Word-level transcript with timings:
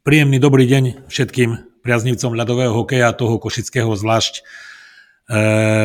Príjemný 0.00 0.40
dobrý 0.40 0.64
deň 0.64 1.12
všetkým 1.12 1.84
priaznivcom 1.84 2.32
ľadového 2.32 2.72
hokeja, 2.72 3.12
toho 3.12 3.36
košického 3.36 3.92
zvlášť. 3.92 4.40
E, 4.40 4.42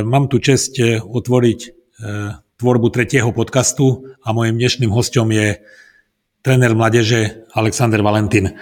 mám 0.07 0.31
tu 0.31 0.39
čest 0.39 0.79
e, 0.79 1.03
otvoriť 1.03 1.59
e, 1.59 1.70
tvorbu 2.55 2.96
tretieho 2.96 3.36
podcastu 3.36 4.15
a 4.23 4.31
mojim 4.31 4.55
dnešným 4.55 4.88
hostom 4.88 5.36
je 5.36 5.59
tréner 6.39 6.71
mladeže 6.71 7.43
Alexander 7.59 7.99
Valentin. 7.99 8.47
E, 8.47 8.54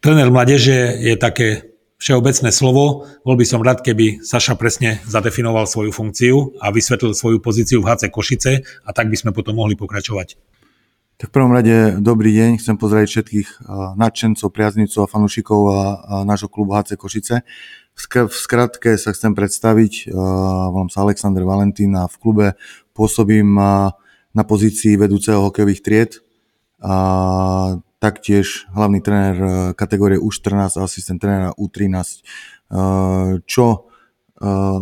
tréner 0.00 0.32
mladeže 0.32 1.04
je 1.04 1.20
také 1.20 1.76
všeobecné 2.00 2.48
slovo. 2.48 3.04
Bol 3.28 3.36
by 3.36 3.44
som 3.44 3.60
rád, 3.60 3.84
keby 3.84 4.24
Saša 4.24 4.56
presne 4.56 5.04
zadefinoval 5.04 5.68
svoju 5.68 5.92
funkciu 5.92 6.56
a 6.64 6.72
vysvetlil 6.72 7.12
svoju 7.12 7.44
pozíciu 7.44 7.84
v 7.84 7.92
HC 7.92 8.08
Košice 8.08 8.64
a 8.88 8.90
tak 8.96 9.12
by 9.12 9.20
sme 9.20 9.36
potom 9.36 9.60
mohli 9.60 9.76
pokračovať. 9.76 10.53
Tak 11.14 11.30
v 11.30 11.36
prvom 11.38 11.54
rade 11.54 12.02
dobrý 12.02 12.34
deň, 12.34 12.50
chcem 12.58 12.74
pozdraviť 12.74 13.06
všetkých 13.06 13.48
nadšencov, 13.94 14.50
priaznivcov 14.50 15.06
a 15.06 15.12
fanúšikov 15.14 15.60
a, 15.70 15.78
a 15.78 16.14
nášho 16.26 16.50
klubu 16.50 16.74
HC 16.74 16.98
Košice. 16.98 17.46
V 17.94 18.34
skratke 18.34 18.98
sa 18.98 19.14
chcem 19.14 19.30
predstaviť, 19.30 20.10
volám 20.10 20.90
sa 20.90 21.06
Alexander 21.06 21.46
Valentín 21.46 21.94
a 21.94 22.10
v 22.10 22.18
klube 22.18 22.46
pôsobím 22.98 23.54
na 24.34 24.42
pozícii 24.42 24.98
vedúceho 24.98 25.38
hokejových 25.46 25.86
tried. 25.86 26.18
A 26.82 27.78
taktiež 28.02 28.66
hlavný 28.74 28.98
tréner 28.98 29.70
kategórie 29.78 30.18
U14 30.18 30.82
a 30.82 30.82
asistent 30.82 31.22
trénera 31.22 31.54
U13. 31.54 32.26
Čo 33.46 33.86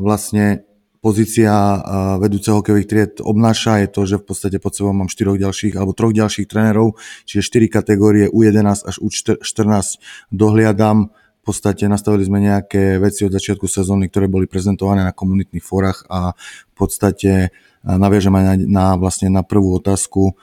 vlastne 0.01 0.64
pozícia 1.02 1.83
vedúceho 2.23 2.62
hokejových 2.62 2.88
tried 2.88 3.15
obnáša, 3.19 3.83
je 3.83 3.88
to, 3.91 4.02
že 4.06 4.16
v 4.23 4.24
podstate 4.30 4.56
pod 4.62 4.79
sebou 4.79 4.95
mám 4.95 5.10
štyroch 5.10 5.34
ďalších 5.34 5.74
alebo 5.74 5.98
troch 5.98 6.15
ďalších 6.15 6.47
trénerov, 6.47 6.95
čiže 7.27 7.43
4 7.43 7.66
kategórie 7.83 8.30
U11 8.30 8.87
až 8.87 9.02
U14 9.02 9.98
dohliadam. 10.30 11.10
V 11.43 11.51
podstate 11.51 11.91
nastavili 11.91 12.23
sme 12.23 12.38
nejaké 12.38 13.02
veci 13.02 13.26
od 13.26 13.35
začiatku 13.35 13.66
sezóny, 13.66 14.07
ktoré 14.07 14.30
boli 14.30 14.46
prezentované 14.46 15.02
na 15.02 15.10
komunitných 15.10 15.66
fórach 15.66 16.07
a 16.07 16.38
v 16.38 16.74
podstate 16.79 17.51
naviažem 17.82 18.30
aj 18.30 18.45
na, 18.46 18.54
na, 18.63 18.87
vlastne 18.95 19.26
na 19.26 19.43
prvú 19.43 19.74
otázku, 19.74 20.38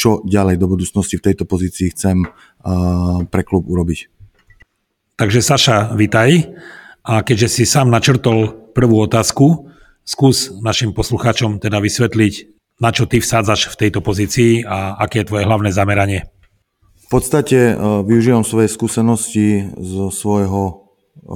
čo 0.00 0.10
ďalej 0.24 0.56
do 0.56 0.64
budúcnosti 0.64 1.20
v 1.20 1.24
tejto 1.28 1.44
pozícii 1.44 1.92
chcem 1.92 2.24
pre 3.28 3.42
klub 3.44 3.68
urobiť. 3.68 4.08
Takže 5.20 5.44
Saša, 5.44 5.92
vitaj. 5.92 6.56
A 7.04 7.20
keďže 7.20 7.48
si 7.60 7.64
sám 7.68 7.92
načrtol 7.92 8.59
prvú 8.72 9.02
otázku, 9.04 9.70
skús 10.06 10.50
našim 10.62 10.90
poslucháčom 10.90 11.62
teda 11.62 11.78
vysvetliť, 11.78 12.34
na 12.80 12.90
čo 12.90 13.04
ty 13.04 13.20
vsádzaš 13.20 13.76
v 13.76 13.78
tejto 13.86 14.00
pozícii 14.00 14.64
a 14.64 14.96
aké 14.96 15.22
je 15.22 15.28
tvoje 15.28 15.44
hlavné 15.44 15.70
zameranie. 15.70 16.26
V 17.10 17.18
podstate 17.18 17.74
e, 17.74 17.74
využívam 18.06 18.46
svoje 18.46 18.70
skúsenosti 18.70 19.66
zo 19.76 20.14
svojho 20.14 20.62
e, 20.62 20.72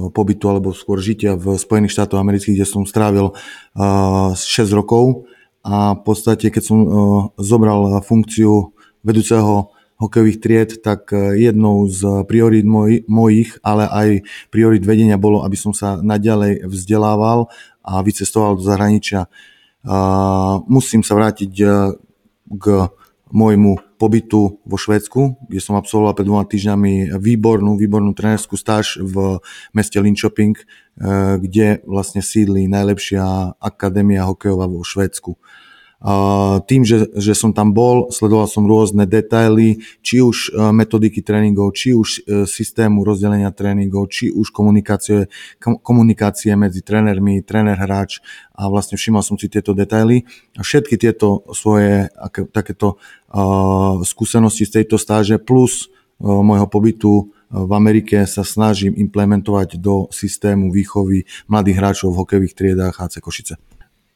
pobytu 0.09 0.47
alebo 0.47 0.71
skôr 0.71 1.03
žitia 1.03 1.35
v 1.35 1.59
Spojených 1.59 1.93
štátoch 1.93 2.23
amerických, 2.23 2.63
kde 2.63 2.67
som 2.67 2.87
strávil 2.87 3.35
6 3.75 4.39
e, 4.39 4.63
rokov 4.71 5.27
a 5.65 5.93
v 5.97 6.01
podstate, 6.05 6.47
keď 6.47 6.63
som 6.63 6.77
zobral 7.41 7.99
funkciu 8.05 8.71
vedúceho 9.01 9.74
hokejových 9.95 10.41
tried, 10.41 10.71
tak 10.83 11.11
e, 11.15 11.39
jednou 11.39 11.87
z 11.87 12.25
priorít 12.27 12.67
moj, 12.67 13.07
mojich, 13.07 13.55
ale 13.63 13.87
aj 13.87 14.09
priorít 14.51 14.83
vedenia 14.83 15.15
bolo, 15.15 15.43
aby 15.47 15.55
som 15.55 15.71
sa 15.71 15.99
naďalej 15.99 16.67
vzdelával 16.67 17.47
a 17.85 18.01
vycestoval 18.01 18.57
do 18.59 18.63
zahraničia. 18.65 19.29
Musím 20.65 21.05
sa 21.05 21.13
vrátiť 21.13 21.53
e, 21.61 21.65
k 22.49 22.65
môjmu 23.35 23.97
pobytu 23.97 24.61
vo 24.61 24.77
Švédsku, 24.77 25.49
kde 25.49 25.61
som 25.63 25.75
absolvoval 25.79 26.13
pred 26.13 26.27
dvoma 26.27 26.45
týždňami 26.45 27.15
výbornú, 27.17 27.79
výbornú 27.79 28.13
trénerskú 28.13 28.59
stáž 28.59 29.01
v 29.01 29.39
meste 29.73 29.97
Linköping, 29.97 30.55
e, 30.55 30.63
kde 31.41 31.81
vlastne 31.87 32.19
sídli 32.21 32.69
najlepšia 32.69 33.57
akadémia 33.57 34.27
hokejová 34.27 34.67
vo 34.69 34.83
Švédsku. 34.83 35.35
Tým, 36.69 36.85
že, 36.85 37.09
že 37.17 37.33
som 37.33 37.49
tam 37.49 37.73
bol, 37.73 38.13
sledoval 38.13 38.45
som 38.45 38.69
rôzne 38.69 39.09
detaily, 39.09 39.81
či 40.05 40.21
už 40.21 40.53
e, 40.53 40.69
metodiky 40.69 41.25
tréningov, 41.25 41.73
či 41.73 41.97
už 41.97 42.09
e, 42.09 42.19
systému 42.45 43.01
rozdelenia 43.01 43.49
tréningov, 43.49 44.13
či 44.13 44.29
už 44.29 44.53
komunikácie, 44.53 45.25
komunikácie 45.57 46.53
medzi 46.53 46.85
trénermi, 46.85 47.41
tréner-hráč 47.41 48.21
a 48.53 48.69
vlastne 48.69 49.01
všimol 49.01 49.25
som 49.25 49.33
si 49.33 49.49
tieto 49.49 49.73
detaily. 49.73 50.29
A 50.53 50.61
všetky 50.61 50.93
tieto 51.01 51.41
svoje 51.57 52.05
aké, 52.13 52.45
takéto 52.53 53.01
uh, 53.33 53.99
skúsenosti 54.05 54.69
z 54.69 54.79
tejto 54.79 55.01
stáže 55.01 55.41
plus 55.41 55.89
môjho 56.21 56.69
pobytu 56.71 57.35
v 57.51 57.71
Amerike 57.75 58.23
sa 58.23 58.47
snažím 58.47 58.95
implementovať 58.95 59.79
do 59.79 60.07
systému 60.11 60.71
výchovy 60.71 61.27
mladých 61.51 61.77
hráčov 61.79 62.15
v 62.15 62.19
hokejových 62.23 62.55
triedách 62.55 62.95
HC 62.95 63.15
Košice. 63.19 63.74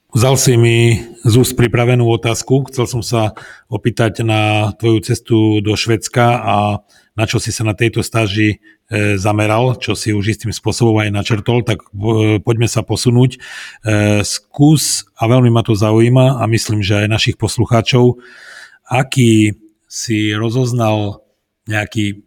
Vzal 0.10 0.42
si 0.42 0.58
mi 0.58 0.98
z 1.22 1.34
úst 1.38 1.54
pripravenú 1.54 2.10
otázku. 2.10 2.66
Chcel 2.74 2.90
som 2.90 3.06
sa 3.06 3.38
opýtať 3.70 4.26
na 4.26 4.74
tvoju 4.74 5.06
cestu 5.06 5.62
do 5.62 5.78
Švedska 5.78 6.42
a 6.42 6.56
na 7.14 7.30
čo 7.30 7.38
si 7.38 7.54
sa 7.54 7.62
na 7.62 7.78
tejto 7.78 8.02
stáži 8.02 8.58
e, 8.58 9.22
zameral, 9.22 9.78
čo 9.78 9.94
si 9.94 10.10
už 10.10 10.34
istým 10.34 10.50
spôsobom 10.50 10.98
aj 10.98 11.14
načrtol, 11.14 11.62
tak 11.62 11.86
e, 11.94 12.42
poďme 12.42 12.66
sa 12.66 12.82
posunúť. 12.82 13.38
E, 13.38 13.40
skús, 14.26 15.06
a 15.14 15.30
veľmi 15.30 15.54
ma 15.54 15.62
to 15.62 15.78
zaujíma 15.78 16.42
a 16.42 16.44
myslím, 16.50 16.82
že 16.82 17.06
aj 17.06 17.14
našich 17.14 17.38
poslucháčov, 17.38 18.18
aký 18.90 19.62
si 19.86 20.34
rozoznal 20.34 21.22
nejaký 21.70 22.26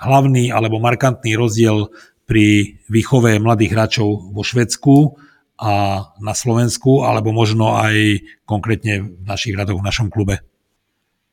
hlavný 0.00 0.48
alebo 0.48 0.80
markantný 0.80 1.36
rozdiel 1.36 1.92
pri 2.24 2.80
výchove 2.88 3.36
mladých 3.36 3.76
hráčov 3.76 4.32
vo 4.32 4.40
Švedsku 4.40 5.27
a 5.58 6.06
na 6.22 6.34
Slovensku, 6.38 7.02
alebo 7.02 7.34
možno 7.34 7.74
aj 7.74 8.22
konkrétne 8.46 9.18
v 9.18 9.24
našich 9.26 9.58
radoch, 9.58 9.82
v 9.82 9.88
našom 9.90 10.08
klube? 10.08 10.38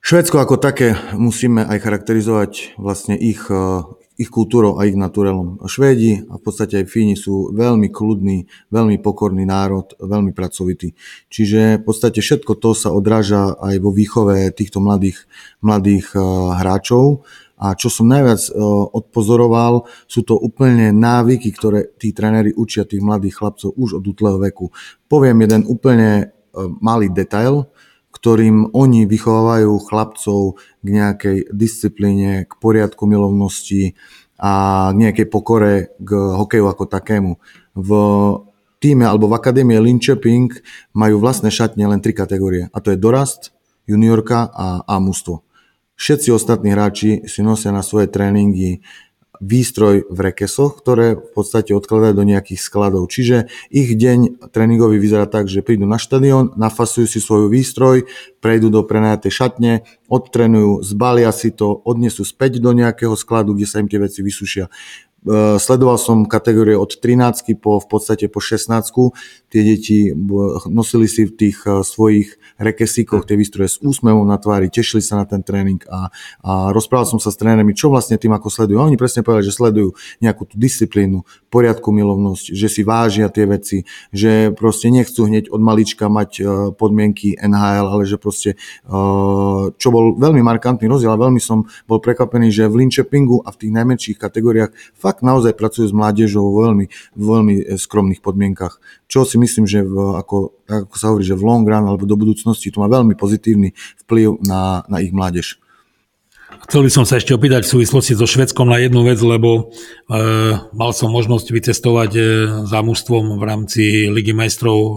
Švedsko 0.05 0.37
ako 0.37 0.61
také 0.61 0.93
musíme 1.17 1.65
aj 1.65 1.81
charakterizovať 1.81 2.77
vlastne 2.77 3.17
ich, 3.17 3.41
e, 3.49 3.81
ich 4.21 4.29
kultúrou 4.29 4.77
a 4.77 4.85
ich 4.85 4.93
naturelom. 4.93 5.57
Švédi 5.65 6.29
a 6.29 6.37
v 6.37 6.41
podstate 6.45 6.85
aj 6.85 6.89
Fíni 6.93 7.17
sú 7.17 7.49
veľmi 7.49 7.89
kľudný, 7.89 8.45
veľmi 8.69 9.01
pokorný 9.01 9.49
národ, 9.49 9.97
veľmi 9.97 10.29
pracovitý. 10.29 10.93
Čiže 11.33 11.81
v 11.81 11.83
podstate 11.89 12.21
všetko 12.21 12.53
to 12.53 12.77
sa 12.77 12.93
odráža 12.93 13.57
aj 13.57 13.81
vo 13.81 13.89
výchove 13.89 14.53
týchto 14.53 14.77
mladých, 14.77 15.25
mladých 15.65 16.13
e, 16.13 16.21
hráčov 16.61 17.25
a 17.55 17.71
čo 17.75 17.87
som 17.87 18.11
najviac 18.11 18.51
e, 18.51 18.51
odpozoroval, 18.91 19.87
sú 20.11 20.27
to 20.27 20.35
úplne 20.35 20.91
návyky, 20.91 21.55
ktoré 21.55 21.87
tí 21.95 22.11
tréneri 22.11 22.51
učia 22.51 22.83
tých 22.83 22.99
mladých 22.99 23.39
chlapcov 23.39 23.71
už 23.79 23.99
od 23.99 24.03
útleho 24.03 24.37
veku. 24.39 24.75
Poviem 25.07 25.47
jeden 25.47 25.63
úplne 25.63 26.09
e, 26.19 26.25
malý 26.83 27.07
detail, 27.07 27.71
ktorým 28.11 28.71
oni 28.71 29.07
vychovávajú 29.07 29.71
chlapcov 29.87 30.39
k 30.83 30.87
nejakej 30.87 31.37
disciplíne, 31.51 32.47
k 32.47 32.53
poriadku 32.59 33.03
milovnosti 33.07 33.95
a 34.39 34.89
k 34.91 34.99
nejakej 34.99 35.27
pokore 35.31 35.95
k 35.99 36.09
hokeju 36.11 36.65
ako 36.67 36.83
takému. 36.91 37.39
V 37.75 37.89
týme 38.83 39.07
alebo 39.07 39.31
v 39.31 39.37
akadémie 39.39 39.79
Linköping 39.79 40.51
majú 40.95 41.19
vlastné 41.23 41.51
šatne 41.51 41.87
len 41.87 42.03
tri 42.03 42.11
kategórie 42.11 42.67
a 42.71 42.77
to 42.83 42.91
je 42.91 42.99
dorast, 42.99 43.55
juniorka 43.87 44.47
a, 44.51 44.83
a 44.83 44.95
mužstvo. 44.99 45.45
Všetci 45.95 46.29
ostatní 46.35 46.75
hráči 46.75 47.23
si 47.25 47.39
nosia 47.39 47.71
na 47.71 47.79
svoje 47.79 48.11
tréningy 48.11 48.83
výstroj 49.43 50.07
v 50.07 50.19
rekesoch, 50.31 50.79
ktoré 50.79 51.19
v 51.19 51.29
podstate 51.35 51.75
odkladajú 51.75 52.13
do 52.15 52.25
nejakých 52.27 52.61
skladov. 52.61 53.11
Čiže 53.11 53.51
ich 53.71 53.95
deň 53.95 54.51
tréningový 54.51 54.99
vyzerá 54.99 55.27
tak, 55.27 55.51
že 55.51 55.65
prídu 55.65 55.83
na 55.83 55.99
štadión, 55.99 56.55
nafasujú 56.55 57.07
si 57.07 57.19
svoju 57.19 57.51
výstroj, 57.51 58.07
prejdú 58.39 58.71
do 58.71 58.83
prenajatej 58.87 59.31
šatne, 59.31 59.73
odtrenujú, 60.07 60.83
zbalia 60.85 61.31
si 61.35 61.51
to, 61.51 61.73
odnesú 61.83 62.23
späť 62.23 62.63
do 62.63 62.71
nejakého 62.71 63.15
skladu, 63.17 63.55
kde 63.55 63.67
sa 63.67 63.81
im 63.81 63.89
tie 63.91 63.99
veci 63.99 64.23
vysušia. 64.23 64.71
E, 65.25 65.57
sledoval 65.57 65.97
som 65.97 66.29
kategórie 66.29 66.77
od 66.77 67.01
13 67.01 67.57
po 67.57 67.81
v 67.81 67.87
podstate 67.89 68.29
po 68.29 68.37
16. 68.37 68.69
Tie 69.49 69.61
deti 69.65 70.13
nosili 70.69 71.09
si 71.09 71.25
v 71.25 71.33
tých 71.33 71.65
e, 71.65 71.81
svojich 71.81 72.37
rekesíkoch 72.61 73.25
tie 73.25 73.33
výstroje 73.33 73.73
s 73.73 73.77
úsmevom 73.81 74.23
na 74.23 74.37
tvári, 74.37 74.69
tešili 74.69 75.01
sa 75.01 75.17
na 75.17 75.25
ten 75.25 75.41
tréning 75.41 75.81
a, 75.89 76.13
a 76.45 76.51
rozprával 76.69 77.09
som 77.09 77.17
sa 77.17 77.33
s 77.33 77.41
trénermi, 77.41 77.73
čo 77.73 77.89
vlastne 77.89 78.21
tým 78.21 78.37
ako 78.37 78.53
sledujú. 78.53 78.77
A 78.77 78.85
oni 78.85 79.01
presne 79.01 79.25
povedali, 79.25 79.49
že 79.49 79.57
sledujú 79.57 79.97
nejakú 80.21 80.45
tú 80.45 80.55
disciplínu, 80.61 81.25
poriadku 81.49 81.89
milovnosť, 81.89 82.53
že 82.53 82.67
si 82.69 82.85
vážia 82.85 83.25
tie 83.33 83.49
veci, 83.49 83.77
že 84.13 84.53
proste 84.53 84.93
nechcú 84.93 85.25
hneď 85.25 85.49
od 85.49 85.61
malička 85.63 86.05
mať 86.05 86.31
e, 86.37 86.43
podmienky 86.77 87.33
NHL, 87.41 87.87
ale 87.89 88.03
že 88.05 88.21
proste, 88.21 88.59
čo 89.75 89.87
bol 89.89 90.15
veľmi 90.19 90.41
markantný 90.45 90.85
rozdiel 90.85 91.11
a 91.11 91.17
veľmi 91.17 91.41
som 91.41 91.65
bol 91.89 91.97
prekvapený, 91.97 92.53
že 92.53 92.69
v 92.69 92.85
Linköpingu 92.85 93.41
a 93.41 93.49
v 93.49 93.59
tých 93.65 93.71
najmenších 93.73 94.17
kategóriách 94.19 94.71
fakt 94.93 95.14
fakt 95.15 95.23
naozaj 95.23 95.55
pracujú 95.55 95.87
s 95.87 95.95
mládežou 95.95 96.51
vo 96.51 96.67
veľmi, 96.67 96.91
veľmi 97.15 97.55
e, 97.63 97.63
skromných 97.79 98.19
podmienkach. 98.19 98.83
Čo 99.07 99.23
si 99.23 99.39
myslím, 99.39 99.63
že 99.63 99.79
v, 99.87 100.19
ako, 100.19 100.51
ako 100.67 100.95
sa 100.99 101.15
hovorí, 101.15 101.23
že 101.23 101.39
v 101.39 101.47
long 101.47 101.63
run 101.63 101.87
alebo 101.87 102.03
do 102.03 102.19
budúcnosti 102.19 102.67
to 102.67 102.83
má 102.83 102.91
veľmi 102.91 103.15
pozitívny 103.15 103.71
vplyv 104.03 104.43
na, 104.43 104.83
na 104.91 104.99
ich 104.99 105.15
mládež. 105.15 105.63
Chcel 106.65 106.81
by 106.81 106.89
som 106.89 107.05
sa 107.05 107.21
ešte 107.21 107.29
opýtať 107.29 107.61
v 107.61 107.77
súvislosti 107.77 108.17
so 108.17 108.25
Švedskom 108.25 108.65
na 108.65 108.81
jednu 108.81 109.05
vec, 109.05 109.21
lebo 109.21 109.69
e, 110.09 110.17
mal 110.73 110.91
som 110.97 111.13
možnosť 111.13 111.53
vycestovať 111.53 112.11
e, 112.17 112.21
za 112.65 112.81
mužstvom 112.81 113.37
v 113.37 113.43
rámci 113.45 114.09
Ligy 114.09 114.33
majstrov 114.33 114.77
e, 114.81 114.91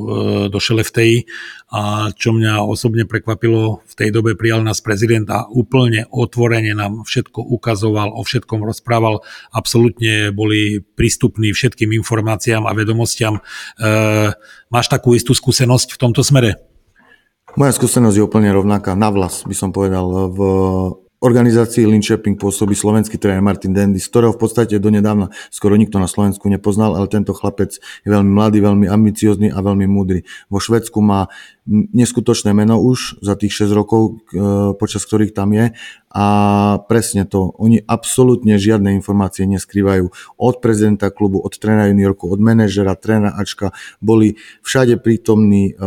do 0.49 0.56
Šeleftej 0.56 1.29
a 1.69 2.09
čo 2.17 2.32
mňa 2.32 2.65
osobne 2.65 3.05
prekvapilo, 3.05 3.85
v 3.85 3.94
tej 4.00 4.09
dobe 4.09 4.32
prijal 4.32 4.65
nás 4.65 4.81
prezident 4.81 5.29
a 5.29 5.44
úplne 5.44 6.09
otvorene 6.09 6.73
nám 6.73 7.05
všetko 7.05 7.44
ukazoval, 7.44 8.17
o 8.17 8.25
všetkom 8.25 8.64
rozprával, 8.64 9.21
absolútne 9.53 10.32
boli 10.32 10.81
prístupní 10.81 11.53
všetkým 11.53 11.93
informáciám 12.00 12.64
a 12.64 12.73
vedomostiam. 12.73 13.44
E, 13.76 14.32
máš 14.73 14.88
takú 14.88 15.12
istú 15.12 15.37
skúsenosť 15.37 15.93
v 15.93 16.00
tomto 16.00 16.25
smere? 16.25 16.56
Moja 17.61 17.76
skúsenosť 17.76 18.17
je 18.17 18.25
úplne 18.25 18.49
rovnaká, 18.56 18.97
na 18.97 19.12
vlas 19.12 19.44
by 19.44 19.53
som 19.53 19.69
povedal. 19.69 20.32
V 20.32 20.41
organizácii 21.19 21.82
Linköping 21.87 22.38
pôsobí 22.38 22.79
slovenský 22.79 23.19
tréner 23.19 23.43
Martin 23.43 23.75
Dendy, 23.75 23.99
z 23.99 24.06
ktorého 24.06 24.35
v 24.35 24.41
podstate 24.41 24.79
donedávna 24.79 25.35
skoro 25.50 25.75
nikto 25.75 25.99
na 25.99 26.06
Slovensku 26.06 26.47
nepoznal, 26.47 26.94
ale 26.94 27.11
tento 27.11 27.35
chlapec 27.35 27.75
je 27.79 28.09
veľmi 28.09 28.31
mladý, 28.31 28.62
veľmi 28.62 28.87
ambiciózny 28.87 29.50
a 29.50 29.59
veľmi 29.59 29.87
múdry. 29.91 30.23
Vo 30.47 30.62
Švedsku 30.62 31.03
má 31.03 31.26
neskutočné 31.69 32.56
meno 32.56 32.81
už 32.81 33.20
za 33.20 33.37
tých 33.37 33.69
6 33.69 33.76
rokov, 33.76 34.25
e, 34.32 34.73
počas 34.81 35.05
ktorých 35.05 35.37
tam 35.37 35.53
je. 35.53 35.76
A 36.09 36.25
presne 36.88 37.29
to, 37.29 37.53
oni 37.61 37.85
absolútne 37.85 38.56
žiadne 38.56 38.97
informácie 38.97 39.44
neskrývajú. 39.44 40.09
Od 40.41 40.55
prezidenta 40.65 41.12
klubu, 41.12 41.37
od 41.44 41.53
trénera 41.53 41.93
juniorku, 41.93 42.32
od 42.32 42.41
manažera, 42.41 42.97
trénera 42.97 43.37
Ačka, 43.37 43.76
boli 44.00 44.41
všade 44.65 44.97
prítomní, 45.05 45.76
e, 45.76 45.85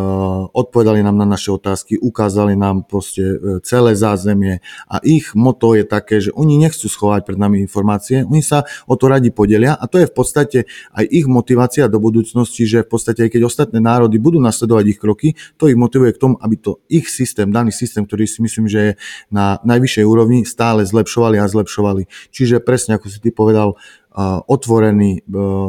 odpovedali 0.54 1.01
nám 1.01 1.18
na 1.18 1.25
naše 1.25 1.50
otázky, 1.50 1.98
ukázali 1.98 2.54
nám 2.54 2.86
proste 2.86 3.25
e, 3.25 3.38
celé 3.66 3.98
zázemie. 3.98 4.62
A 4.86 5.01
ich 5.01 5.34
moto 5.34 5.74
je 5.74 5.81
také, 5.81 6.22
že 6.22 6.30
oni 6.38 6.62
nechcú 6.62 6.86
schovať 6.86 7.25
pred 7.25 7.42
nami 7.42 7.57
informácie, 7.66 8.22
oni 8.22 8.45
sa 8.45 8.69
o 8.86 8.94
to 8.94 9.10
radi 9.10 9.34
podelia. 9.34 9.74
A 9.74 9.89
to 9.89 9.98
je 9.98 10.06
v 10.06 10.13
podstate 10.13 10.60
aj 10.94 11.06
ich 11.10 11.25
motivácia 11.25 11.89
do 11.89 11.98
budúcnosti, 11.98 12.69
že 12.69 12.86
v 12.86 12.89
podstate 12.94 13.25
aj 13.25 13.31
keď 13.34 13.42
ostatné 13.50 13.81
národy 13.81 14.22
budú 14.22 14.38
nasledovať 14.38 14.86
ich 14.86 15.01
kroky, 15.01 15.34
to 15.57 15.71
ich 15.72 15.80
motivuje 15.80 16.12
k 16.14 16.22
tomu, 16.22 16.36
aby 16.44 16.56
to 16.60 16.84
ich 16.92 17.08
systém, 17.08 17.48
daný 17.50 17.72
systém, 17.72 18.04
ktorý 18.04 18.28
si 18.28 18.44
myslím, 18.44 18.68
že 18.68 18.80
je 18.80 18.92
na 19.32 19.58
najvyššej 19.64 20.06
úrovni, 20.06 20.44
stále 20.44 20.84
zlepšovali 20.84 21.40
a 21.40 21.48
zlepšovali. 21.48 22.06
Čiže 22.30 22.60
presne 22.60 23.00
ako 23.00 23.08
si 23.08 23.24
ty 23.24 23.32
povedal, 23.32 23.80
otvorení, 24.48 25.24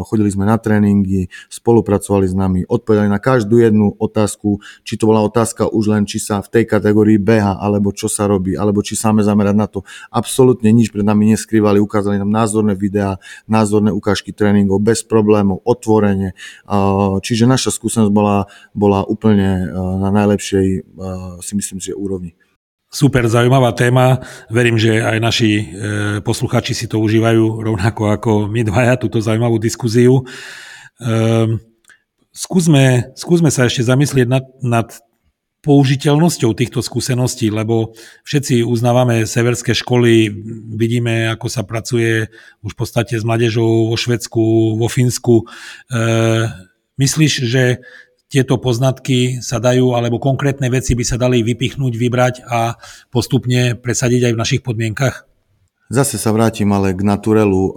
chodili 0.06 0.30
sme 0.34 0.50
na 0.50 0.58
tréningy, 0.58 1.30
spolupracovali 1.46 2.26
s 2.26 2.34
nami, 2.34 2.66
odpovedali 2.66 3.06
na 3.06 3.22
každú 3.22 3.62
jednu 3.62 3.94
otázku, 3.94 4.58
či 4.82 4.98
to 4.98 5.06
bola 5.06 5.22
otázka 5.22 5.70
už 5.70 5.94
len, 5.94 6.02
či 6.02 6.18
sa 6.18 6.42
v 6.42 6.50
tej 6.50 6.64
kategórii 6.66 7.22
beha, 7.22 7.54
alebo 7.62 7.94
čo 7.94 8.10
sa 8.10 8.26
robí, 8.26 8.58
alebo 8.58 8.82
či 8.82 8.98
máme 8.98 9.22
zamerať 9.22 9.56
na 9.56 9.66
to. 9.70 9.86
Absolútne 10.10 10.74
nič 10.74 10.90
pred 10.90 11.06
nami 11.06 11.30
neskrývali, 11.30 11.78
ukázali 11.78 12.18
nám 12.18 12.34
názorné 12.34 12.74
videá, 12.74 13.22
názorné 13.46 13.94
ukážky 13.94 14.34
tréningov 14.34 14.82
bez 14.82 15.06
problémov, 15.06 15.62
otvorene. 15.62 16.34
Čiže 17.22 17.46
naša 17.46 17.70
skúsenosť 17.70 18.10
bola, 18.10 18.50
bola 18.74 19.06
úplne 19.06 19.70
na 19.74 20.10
najlepšej, 20.10 20.66
si 21.40 21.52
myslím, 21.54 21.78
že 21.78 21.94
úrovni. 21.94 22.34
Super 22.92 23.24
zaujímavá 23.24 23.72
téma. 23.72 24.20
Verím, 24.52 24.76
že 24.76 25.00
aj 25.00 25.16
naši 25.16 25.50
e, 25.56 25.64
posluchači 26.20 26.76
si 26.76 26.84
to 26.84 27.00
užívajú 27.00 27.64
rovnako 27.64 28.12
ako 28.12 28.30
my 28.52 28.68
dvaja, 28.68 29.00
túto 29.00 29.16
zaujímavú 29.16 29.56
diskuziu. 29.56 30.28
E, 31.00 31.56
skúsme, 32.36 33.16
skúsme 33.16 33.48
sa 33.48 33.64
ešte 33.64 33.88
zamyslieť 33.88 34.28
nad, 34.28 34.44
nad 34.60 34.92
použiteľnosťou 35.64 36.52
týchto 36.52 36.84
skúseností, 36.84 37.48
lebo 37.48 37.96
všetci 38.28 38.60
uznávame 38.60 39.24
severské 39.24 39.72
školy, 39.72 40.28
vidíme, 40.76 41.32
ako 41.32 41.48
sa 41.48 41.64
pracuje 41.64 42.28
už 42.60 42.76
v 42.76 42.78
podstate 42.78 43.16
s 43.16 43.24
mladežou 43.24 43.88
vo 43.88 43.96
Švedsku, 43.96 44.76
vo 44.76 44.88
Fínsku. 44.92 45.48
E, 45.88 46.04
myslíš, 47.00 47.32
že 47.48 47.80
tieto 48.32 48.56
poznatky 48.56 49.44
sa 49.44 49.60
dajú, 49.60 49.92
alebo 49.92 50.16
konkrétne 50.16 50.72
veci 50.72 50.96
by 50.96 51.04
sa 51.04 51.20
dali 51.20 51.44
vypichnúť, 51.44 51.92
vybrať 52.00 52.34
a 52.48 52.80
postupne 53.12 53.76
presadiť 53.76 54.32
aj 54.32 54.32
v 54.32 54.40
našich 54.40 54.62
podmienkach? 54.64 55.28
Zase 55.92 56.16
sa 56.16 56.32
vrátim 56.32 56.72
ale 56.72 56.96
k 56.96 57.04
naturelu 57.04 57.52
o, 57.52 57.70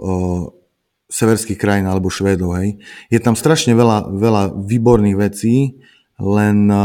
severských 1.12 1.60
krajín 1.60 1.84
alebo 1.84 2.08
Švédov. 2.08 2.56
Hej. 2.56 2.80
Je 3.12 3.20
tam 3.20 3.36
strašne 3.36 3.76
veľa, 3.76 4.08
veľa 4.16 4.42
výborných 4.56 5.20
vecí, 5.20 5.76
len 6.16 6.72
o, 6.72 6.80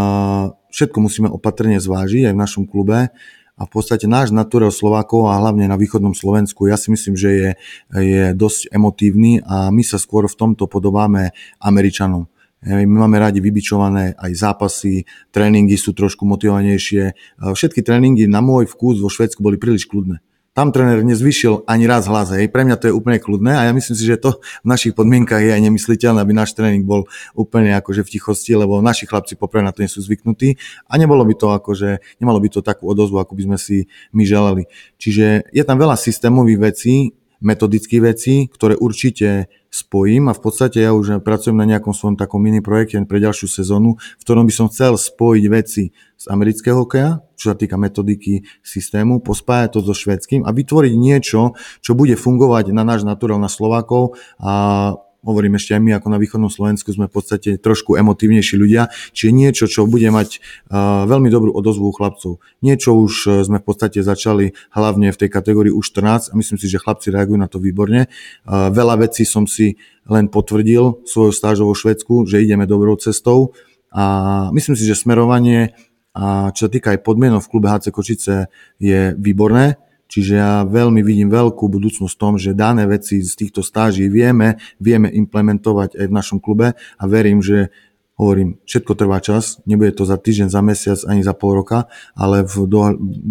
všetko 0.75 0.97
musíme 0.99 1.31
opatrne 1.31 1.79
zvážiť 1.79 2.27
aj 2.27 2.35
v 2.35 2.43
našom 2.43 2.63
klube 2.67 3.07
a 3.55 3.61
v 3.63 3.71
podstate 3.71 4.03
náš 4.03 4.35
naturel 4.35 4.75
Slovákov 4.75 5.31
a 5.31 5.39
hlavne 5.39 5.71
na 5.71 5.79
východnom 5.79 6.11
Slovensku, 6.11 6.67
ja 6.67 6.75
si 6.75 6.91
myslím, 6.91 7.15
že 7.15 7.29
je, 7.31 7.49
je 7.95 8.23
dosť 8.35 8.67
emotívny 8.75 9.39
a 9.47 9.71
my 9.71 9.83
sa 9.87 9.95
skôr 9.95 10.27
v 10.27 10.35
tomto 10.35 10.67
podobáme 10.67 11.31
Američanom. 11.63 12.27
My 12.61 12.85
máme 12.85 13.17
radi 13.17 13.41
vybičované 13.41 14.13
aj 14.21 14.31
zápasy, 14.37 15.09
tréningy 15.33 15.81
sú 15.81 15.97
trošku 15.97 16.29
motivovanejšie. 16.29 17.17
Všetky 17.41 17.81
tréningy 17.81 18.29
na 18.29 18.45
môj 18.45 18.69
vkus 18.69 19.01
vo 19.01 19.09
Švedsku 19.09 19.41
boli 19.41 19.57
príliš 19.57 19.89
kľudné. 19.89 20.21
Tam 20.51 20.67
tréner 20.75 20.99
nezvyšil 20.99 21.63
ani 21.63 21.87
raz 21.87 22.11
hlas. 22.11 22.35
Hej. 22.35 22.51
Pre 22.51 22.67
mňa 22.67 22.75
to 22.75 22.91
je 22.91 22.93
úplne 22.93 23.23
kľudné 23.23 23.55
a 23.55 23.65
ja 23.65 23.71
myslím 23.71 23.95
si, 23.95 24.03
že 24.03 24.19
to 24.19 24.43
v 24.61 24.67
našich 24.67 24.91
podmienkach 24.91 25.39
je 25.39 25.55
aj 25.55 25.63
nemysliteľné, 25.63 26.19
aby 26.19 26.35
náš 26.35 26.51
tréning 26.51 26.83
bol 26.83 27.07
úplne 27.39 27.71
akože 27.79 28.03
v 28.03 28.19
tichosti, 28.19 28.51
lebo 28.59 28.83
naši 28.83 29.07
chlapci 29.07 29.39
poprvé 29.39 29.63
na 29.63 29.71
to 29.71 29.79
nie 29.79 29.87
sú 29.87 30.03
zvyknutí 30.03 30.59
a 30.91 30.99
nebolo 30.99 31.23
by 31.23 31.39
to 31.39 31.55
akože, 31.55 32.03
nemalo 32.19 32.43
by 32.43 32.51
to 32.51 32.59
takú 32.59 32.83
odozvu, 32.91 33.23
ako 33.23 33.31
by 33.31 33.47
sme 33.47 33.57
si 33.63 33.87
my 34.11 34.27
želali. 34.27 34.67
Čiže 34.99 35.49
je 35.55 35.63
tam 35.63 35.79
veľa 35.79 35.95
systémových 35.95 36.59
vecí, 36.59 37.15
metodických 37.41 38.01
vecí, 38.01 38.47
ktoré 38.47 38.77
určite 38.77 39.49
spojím 39.73 40.29
a 40.29 40.37
v 40.37 40.41
podstate 40.43 40.83
ja 40.83 40.93
už 40.93 41.25
pracujem 41.25 41.57
na 41.57 41.65
nejakom 41.65 41.95
svojom 41.95 42.15
takom 42.19 42.43
mini 42.43 42.61
projekte 42.61 43.01
pre 43.07 43.17
ďalšiu 43.17 43.47
sezónu, 43.49 43.97
v 43.97 44.23
ktorom 44.23 44.45
by 44.45 44.53
som 44.53 44.67
chcel 44.69 44.93
spojiť 44.99 45.43
veci 45.49 45.89
z 45.95 46.25
amerického 46.29 46.85
hokeja, 46.85 47.23
čo 47.39 47.51
sa 47.51 47.55
týka 47.57 47.79
metodiky 47.81 48.45
systému, 48.61 49.23
pospájať 49.25 49.69
to 49.73 49.79
so 49.81 49.95
švedským 49.97 50.45
a 50.45 50.53
vytvoriť 50.53 50.93
niečo, 50.93 51.57
čo 51.81 51.91
bude 51.97 52.13
fungovať 52.13 52.69
na 52.75 52.85
náš 52.85 53.07
naturál 53.07 53.41
na 53.41 53.49
Slovákov 53.49 54.19
a 54.37 54.93
hovorím 55.21 55.57
ešte 55.57 55.77
aj 55.77 55.81
my 55.81 55.91
ako 56.01 56.07
na 56.09 56.17
východnom 56.17 56.49
Slovensku 56.49 56.89
sme 56.89 57.05
v 57.05 57.13
podstate 57.13 57.49
trošku 57.61 57.93
emotívnejší 57.97 58.55
ľudia, 58.57 58.89
čiže 59.13 59.31
niečo, 59.31 59.65
čo 59.69 59.85
bude 59.85 60.09
mať 60.09 60.41
uh, 60.69 61.05
veľmi 61.05 61.29
dobrú 61.29 61.53
odozvu 61.53 61.89
u 61.89 61.93
chlapcov. 61.93 62.41
Niečo 62.65 62.97
už 62.97 63.13
uh, 63.29 63.31
sme 63.45 63.61
v 63.61 63.65
podstate 63.65 64.01
začali 64.01 64.57
hlavne 64.73 65.13
v 65.13 65.19
tej 65.21 65.29
kategórii 65.29 65.73
U14 65.73 66.33
a 66.33 66.37
myslím 66.37 66.57
si, 66.57 66.65
že 66.65 66.81
chlapci 66.81 67.13
reagujú 67.13 67.37
na 67.37 67.45
to 67.45 67.61
výborne. 67.61 68.09
Uh, 68.45 68.73
veľa 68.73 69.05
vecí 69.05 69.21
som 69.23 69.45
si 69.45 69.77
len 70.09 70.25
potvrdil 70.27 71.05
svojou 71.05 71.31
stážou 71.31 71.69
vo 71.69 71.77
Švedsku, 71.77 72.25
že 72.25 72.41
ideme 72.41 72.65
dobrou 72.65 72.97
cestou 72.97 73.53
a 73.93 74.49
myslím 74.49 74.73
si, 74.73 74.89
že 74.89 74.97
smerovanie 74.97 75.77
a 76.11 76.51
čo 76.51 76.67
sa 76.67 76.71
týka 76.71 76.91
aj 76.91 77.07
podmienov 77.07 77.47
v 77.47 77.51
klube 77.55 77.71
HC 77.71 77.87
Kočice 77.93 78.51
je 78.83 79.15
výborné 79.15 79.79
Čiže 80.11 80.33
ja 80.35 80.67
veľmi 80.67 80.99
vidím 80.99 81.31
veľkú 81.31 81.71
budúcnosť 81.71 82.11
v 82.11 82.19
tom, 82.19 82.35
že 82.35 82.51
dané 82.51 82.83
veci 82.83 83.23
z 83.23 83.31
týchto 83.31 83.63
stáží 83.63 84.11
vieme, 84.11 84.59
vieme 84.75 85.07
implementovať 85.07 85.95
aj 85.95 86.05
v 86.11 86.15
našom 86.19 86.43
klube 86.43 86.75
a 86.75 87.03
verím, 87.07 87.39
že 87.39 87.71
hovorím, 88.19 88.59
všetko 88.67 88.91
trvá 88.99 89.23
čas, 89.23 89.63
nebude 89.63 89.95
to 89.95 90.03
za 90.03 90.19
týždeň, 90.19 90.51
za 90.51 90.61
mesiac, 90.61 90.99
ani 91.07 91.23
za 91.23 91.31
pol 91.31 91.63
roka, 91.63 91.87
ale 92.13 92.43
v 92.43 92.67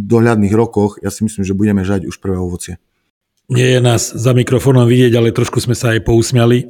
dohľadných 0.08 0.56
rokoch 0.56 0.98
ja 1.04 1.12
si 1.12 1.22
myslím, 1.28 1.44
že 1.44 1.54
budeme 1.54 1.84
žať 1.84 2.08
už 2.08 2.16
prvé 2.18 2.40
ovocie. 2.40 2.80
Nie 3.50 3.76
je 3.76 3.80
nás 3.82 4.14
za 4.14 4.30
mikrofónom 4.30 4.86
vidieť, 4.86 5.12
ale 5.18 5.34
trošku 5.34 5.58
sme 5.58 5.74
sa 5.74 5.92
aj 5.92 6.06
pousmiali, 6.06 6.64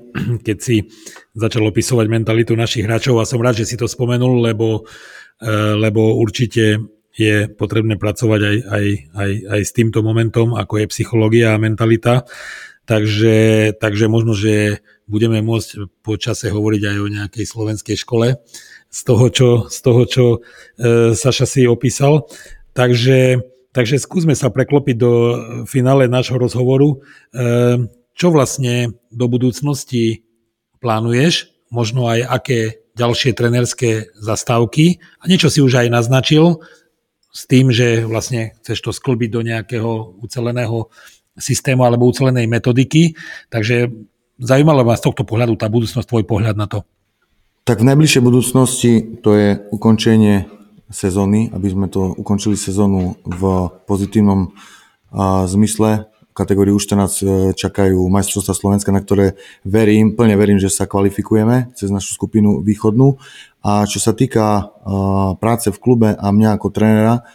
keď 0.46 0.56
si 0.58 0.90
začal 1.36 1.70
opisovať 1.70 2.06
mentalitu 2.08 2.56
našich 2.56 2.82
hráčov 2.88 3.20
a 3.20 3.28
som 3.28 3.38
rád, 3.38 3.62
že 3.62 3.68
si 3.68 3.76
to 3.76 3.86
spomenul, 3.86 4.42
lebo, 4.42 4.88
eh, 5.38 5.76
lebo 5.76 6.18
určite 6.18 6.80
je 7.20 7.36
potrebné 7.52 8.00
pracovať 8.00 8.40
aj, 8.40 8.56
aj, 8.64 8.86
aj, 9.12 9.30
aj 9.52 9.60
s 9.62 9.72
týmto 9.76 10.00
momentom, 10.00 10.56
ako 10.56 10.80
je 10.80 10.92
psychológia 10.92 11.52
a 11.54 11.60
mentalita. 11.60 12.24
Takže, 12.88 13.70
takže 13.78 14.10
možno, 14.10 14.34
že 14.34 14.82
budeme 15.06 15.38
môcť 15.44 16.02
po 16.02 16.18
čase 16.18 16.50
hovoriť 16.50 16.82
aj 16.90 16.96
o 16.98 17.12
nejakej 17.12 17.44
slovenskej 17.46 17.96
škole 18.02 18.40
z 18.90 19.00
toho, 19.06 19.26
čo, 19.30 19.48
z 19.70 19.78
toho, 19.78 20.02
čo 20.10 20.24
e, 20.34 20.38
Saša 21.14 21.46
si 21.46 21.70
opísal. 21.70 22.26
Takže, 22.74 23.46
takže 23.70 24.02
skúsme 24.02 24.34
sa 24.34 24.50
preklopiť 24.50 24.96
do 24.98 25.12
finále 25.70 26.10
nášho 26.10 26.34
rozhovoru. 26.34 26.98
E, 27.30 27.86
čo 28.18 28.34
vlastne 28.34 28.98
do 29.14 29.30
budúcnosti 29.30 30.26
plánuješ? 30.82 31.54
Možno 31.70 32.10
aj 32.10 32.26
aké 32.26 32.60
ďalšie 32.98 33.38
trenerské 33.38 34.10
zastávky? 34.18 34.98
A 35.22 35.30
niečo 35.30 35.46
si 35.46 35.62
už 35.62 35.86
aj 35.86 35.94
naznačil, 35.94 36.58
s 37.30 37.46
tým, 37.46 37.70
že 37.70 38.02
vlastne 38.04 38.58
chceš 38.60 38.78
to 38.82 38.90
sklbiť 38.90 39.30
do 39.30 39.40
nejakého 39.46 40.18
uceleného 40.18 40.90
systému 41.38 41.86
alebo 41.86 42.10
ucelenej 42.10 42.50
metodiky. 42.50 43.14
Takže 43.48 43.86
zaujímalo 44.42 44.82
ma 44.82 44.98
z 44.98 45.06
tohto 45.06 45.22
pohľadu 45.22 45.54
tá 45.54 45.70
budúcnosť, 45.70 46.06
tvoj 46.10 46.26
pohľad 46.26 46.58
na 46.58 46.66
to. 46.66 46.82
Tak 47.64 47.86
v 47.86 47.88
najbližšej 47.92 48.22
budúcnosti 48.24 48.92
to 49.22 49.36
je 49.38 49.48
ukončenie 49.70 50.50
sezóny, 50.90 51.54
aby 51.54 51.70
sme 51.70 51.86
to 51.86 52.18
ukončili 52.18 52.58
sezónu 52.58 53.14
v 53.22 53.42
pozitívnom 53.86 54.50
zmysle 55.46 56.10
kategórii 56.32 56.74
U14 56.74 57.52
čakajú 57.58 58.00
majstrovstvá 58.08 58.54
Slovenska, 58.54 58.94
na 58.94 59.02
ktoré 59.02 59.38
verím, 59.66 60.14
plne 60.14 60.38
verím, 60.38 60.62
že 60.62 60.70
sa 60.70 60.86
kvalifikujeme 60.86 61.74
cez 61.74 61.90
našu 61.90 62.14
skupinu 62.14 62.62
východnú. 62.62 63.18
A 63.60 63.84
čo 63.84 64.00
sa 64.00 64.16
týka 64.16 64.72
práce 65.42 65.68
v 65.68 65.78
klube 65.82 66.14
a 66.16 66.26
mňa 66.32 66.56
ako 66.56 66.68
trénera, 66.72 67.26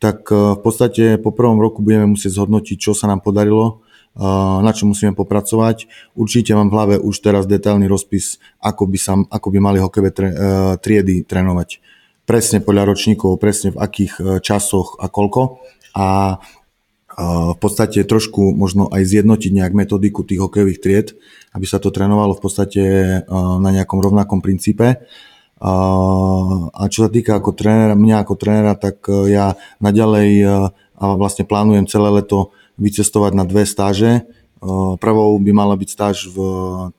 tak 0.00 0.28
v 0.30 0.60
podstate 0.60 1.16
po 1.16 1.32
prvom 1.32 1.60
roku 1.60 1.80
budeme 1.80 2.04
musieť 2.04 2.40
zhodnotiť, 2.40 2.76
čo 2.76 2.92
sa 2.92 3.08
nám 3.08 3.24
podarilo, 3.24 3.84
na 4.62 4.70
čo 4.70 4.86
musíme 4.86 5.16
popracovať. 5.16 5.90
Určite 6.14 6.54
mám 6.54 6.70
v 6.70 6.74
hlave 6.78 6.94
už 7.02 7.18
teraz 7.18 7.50
detailný 7.50 7.90
rozpis, 7.90 8.38
ako 8.62 8.86
by, 8.86 8.98
sa, 9.00 9.18
ako 9.18 9.48
by 9.50 9.58
mali 9.58 9.78
hokejové 9.82 10.14
triedy 10.78 11.26
trénovať. 11.26 11.82
Presne 12.24 12.62
podľa 12.64 12.94
ročníkov, 12.94 13.36
presne 13.36 13.74
v 13.74 13.80
akých 13.82 14.40
časoch 14.40 14.96
a 15.02 15.10
koľko. 15.10 15.60
A 15.98 16.38
v 17.18 17.58
podstate 17.62 18.02
trošku 18.02 18.58
možno 18.58 18.90
aj 18.90 19.06
zjednotiť 19.06 19.50
nejak 19.54 19.72
metodiku 19.74 20.26
tých 20.26 20.42
hokejových 20.42 20.82
tried, 20.82 21.08
aby 21.54 21.62
sa 21.62 21.78
to 21.78 21.94
trénovalo 21.94 22.34
v 22.34 22.42
podstate 22.42 22.82
na 23.30 23.70
nejakom 23.70 24.02
rovnakom 24.02 24.42
princípe. 24.42 25.06
A 25.64 26.82
čo 26.92 27.06
sa 27.06 27.10
týka 27.10 27.40
ako 27.40 27.56
trénera, 27.56 27.96
mňa 27.96 28.16
ako 28.20 28.34
trénera, 28.36 28.74
tak 28.76 29.06
e, 29.08 29.32
ja 29.32 29.56
naďalej 29.80 30.30
e, 30.42 30.46
a 30.94 31.04
vlastne 31.16 31.48
plánujem 31.48 31.88
celé 31.88 32.10
leto 32.10 32.52
vycestovať 32.76 33.32
na 33.32 33.48
dve 33.48 33.64
stáže. 33.64 34.10
E, 34.12 34.22
prvou 35.00 35.32
by 35.40 35.50
mala 35.56 35.78
byť 35.78 35.88
stáž 35.88 36.28
v 36.28 36.38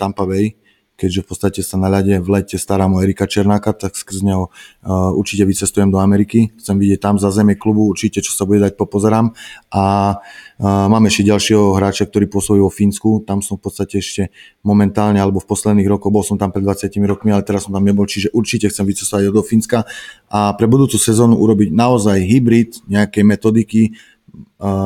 Tampa 0.02 0.26
Bay, 0.26 0.58
keďže 0.96 1.20
v 1.24 1.28
podstate 1.28 1.62
sa 1.62 1.76
na 1.76 1.92
ľade 1.92 2.24
v 2.24 2.28
lete 2.32 2.56
starám 2.56 2.96
o 2.96 3.04
Erika 3.04 3.28
Černáka, 3.28 3.76
tak 3.76 4.00
skrz 4.00 4.24
neho 4.24 4.50
uh, 4.50 5.12
určite 5.12 5.44
vycestujem 5.44 5.92
do 5.92 6.00
Ameriky. 6.00 6.56
Chcem 6.56 6.80
vidieť 6.80 7.00
tam 7.04 7.16
za 7.20 7.30
zeme 7.36 7.60
klubu, 7.60 7.88
určite 7.92 8.24
čo 8.24 8.32
sa 8.32 8.48
bude 8.48 8.64
dať 8.64 8.80
popozerám. 8.80 9.36
A 9.76 9.84
uh, 10.18 10.88
mám 10.88 11.04
ešte 11.08 11.28
ďalšieho 11.28 11.76
hráča, 11.76 12.08
ktorý 12.08 12.32
pôsobí 12.32 12.64
vo 12.64 12.72
Fínsku. 12.72 13.28
Tam 13.28 13.44
som 13.44 13.60
v 13.60 13.68
podstate 13.68 14.00
ešte 14.00 14.32
momentálne, 14.64 15.20
alebo 15.20 15.44
v 15.44 15.48
posledných 15.52 15.88
rokoch, 15.92 16.16
bol 16.16 16.24
som 16.24 16.40
tam 16.40 16.56
pred 16.56 16.64
20 16.64 16.96
rokmi, 17.06 17.36
ale 17.36 17.44
teraz 17.44 17.68
som 17.68 17.76
tam 17.76 17.84
nebol, 17.84 18.08
čiže 18.08 18.32
určite 18.32 18.72
chcem 18.72 18.88
vycestovať 18.88 19.36
do 19.36 19.44
Fínska 19.44 19.84
a 20.32 20.56
pre 20.56 20.66
budúcu 20.66 20.96
sezónu 20.96 21.38
urobiť 21.38 21.70
naozaj 21.76 22.18
hybrid 22.24 22.82
nejakej 22.88 23.24
metodiky, 23.24 23.82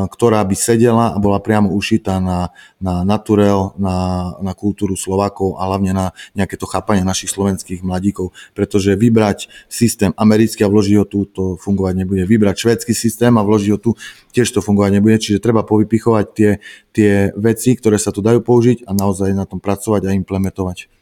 ktorá 0.10 0.42
by 0.44 0.56
sedela 0.58 1.14
a 1.14 1.18
bola 1.22 1.38
priamo 1.38 1.72
ušitá 1.72 2.18
na, 2.18 2.52
na 2.82 3.06
naturel, 3.06 3.72
na, 3.78 4.32
na 4.42 4.54
kultúru 4.58 4.98
Slovákov 4.98 5.62
a 5.62 5.70
hlavne 5.70 5.94
na 5.94 6.06
nejaké 6.34 6.58
to 6.58 6.66
chápanie 6.66 7.06
našich 7.06 7.32
slovenských 7.32 7.86
mladíkov. 7.86 8.34
Pretože 8.58 8.98
vybrať 8.98 9.48
systém 9.70 10.12
americký 10.18 10.66
a 10.66 10.72
vložiť 10.72 10.96
ho 11.00 11.06
tu, 11.06 11.30
to 11.30 11.56
fungovať 11.62 11.94
nebude. 12.02 12.26
Vybrať 12.26 12.56
švédsky 12.66 12.94
systém 12.98 13.32
a 13.38 13.46
vložiť 13.46 13.70
ho 13.74 13.80
tu, 13.80 13.92
tiež 14.36 14.50
to 14.50 14.60
fungovať 14.60 14.92
nebude. 15.00 15.22
Čiže 15.22 15.42
treba 15.42 15.62
povypichovať 15.64 16.26
tie, 16.34 16.52
tie 16.92 17.12
veci, 17.38 17.78
ktoré 17.78 18.02
sa 18.02 18.10
tu 18.10 18.20
dajú 18.26 18.42
použiť 18.44 18.90
a 18.90 18.92
naozaj 18.92 19.32
na 19.32 19.46
tom 19.46 19.62
pracovať 19.62 20.10
a 20.10 20.16
implementovať. 20.18 20.99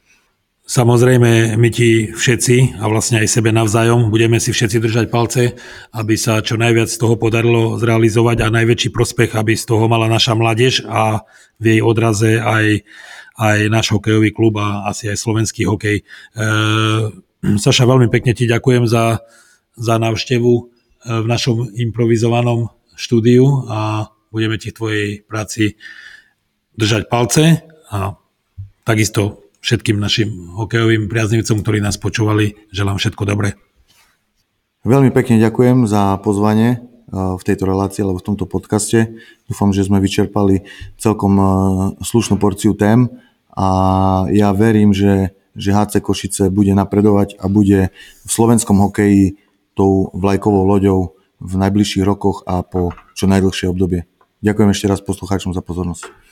Samozrejme, 0.68 1.56
my 1.56 1.70
ti 1.72 2.12
všetci 2.12 2.84
a 2.84 2.92
vlastne 2.92 3.24
aj 3.24 3.32
sebe 3.32 3.56
navzájom 3.56 4.12
budeme 4.12 4.36
si 4.36 4.52
všetci 4.52 4.84
držať 4.84 5.06
palce, 5.08 5.56
aby 5.96 6.20
sa 6.20 6.44
čo 6.44 6.60
najviac 6.60 6.92
z 6.92 7.00
toho 7.00 7.16
podarilo 7.16 7.80
zrealizovať 7.80 8.44
a 8.44 8.52
najväčší 8.52 8.92
prospech, 8.92 9.32
aby 9.40 9.56
z 9.56 9.64
toho 9.64 9.88
mala 9.88 10.12
naša 10.12 10.36
mládež 10.36 10.84
a 10.84 11.24
v 11.56 11.64
jej 11.72 11.80
odraze 11.80 12.44
aj, 12.44 12.84
aj 13.40 13.58
náš 13.72 13.96
hokejový 13.96 14.36
klub 14.36 14.60
a 14.60 14.92
asi 14.92 15.08
aj 15.08 15.16
slovenský 15.16 15.64
hokej. 15.64 16.04
E, 16.04 16.44
Saša, 17.56 17.88
veľmi 17.88 18.12
pekne 18.12 18.36
ti 18.36 18.44
ďakujem 18.44 18.92
za, 18.92 19.24
za 19.72 19.96
návštevu 19.96 20.52
e, 20.52 20.64
v 21.08 21.26
našom 21.32 21.72
improvizovanom 21.80 22.68
štúdiu 22.92 23.72
a 23.72 24.12
budeme 24.36 24.60
ti 24.60 24.76
v 24.76 24.78
tvojej 24.84 25.08
práci 25.24 25.80
držať 26.76 27.08
palce 27.08 27.64
a 27.88 28.20
takisto 28.84 29.47
všetkým 29.68 30.00
našim 30.00 30.56
hokejovým 30.56 31.12
priaznivcom, 31.12 31.60
ktorí 31.60 31.84
nás 31.84 32.00
počúvali. 32.00 32.56
Želám 32.72 33.04
všetko 33.04 33.28
dobré. 33.28 33.60
Veľmi 34.88 35.12
pekne 35.12 35.44
ďakujem 35.44 35.84
za 35.84 36.16
pozvanie 36.24 36.80
eh, 36.80 36.80
v 37.12 37.44
tejto 37.44 37.68
relácii 37.68 38.08
alebo 38.08 38.24
v 38.24 38.28
tomto 38.32 38.48
podcaste. 38.48 39.20
Dúfam, 39.52 39.76
že 39.76 39.84
sme 39.84 40.00
vyčerpali 40.00 40.64
celkom 40.96 41.34
eh, 41.36 41.48
slušnú 42.00 42.40
porciu 42.40 42.80
tém 42.80 43.12
a 43.52 43.68
ja 44.32 44.56
verím, 44.56 44.96
že, 44.96 45.36
že 45.52 45.76
HC 45.76 46.00
Košice 46.00 46.48
bude 46.48 46.72
napredovať 46.72 47.36
a 47.36 47.52
bude 47.52 47.92
v 48.24 48.30
slovenskom 48.32 48.80
hokeji 48.80 49.36
tou 49.76 50.08
vlajkovou 50.16 50.64
loďou 50.64 51.20
v 51.44 51.54
najbližších 51.60 52.08
rokoch 52.08 52.48
a 52.48 52.64
po 52.64 52.96
čo 53.20 53.28
najdlhšie 53.28 53.68
obdobie. 53.68 54.08
Ďakujem 54.40 54.70
ešte 54.72 54.88
raz 54.88 55.04
poslucháčom 55.04 55.52
za 55.52 55.60
pozornosť. 55.60 56.27